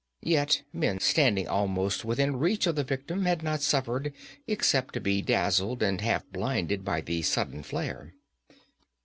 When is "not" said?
3.43-3.61